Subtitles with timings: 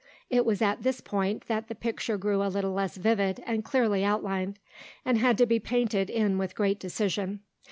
[0.31, 4.03] It was at this point that the picture grew a little less vivid and clearly
[4.03, 4.57] outlined,
[5.05, 7.41] and had to be painted in with great decision.